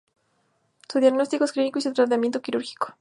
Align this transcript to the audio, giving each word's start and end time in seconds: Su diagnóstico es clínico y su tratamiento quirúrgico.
Su 0.91 0.97
diagnóstico 0.99 1.43
es 1.45 1.51
clínico 1.51 1.77
y 1.77 1.83
su 1.83 1.93
tratamiento 1.93 2.41
quirúrgico. 2.41 2.95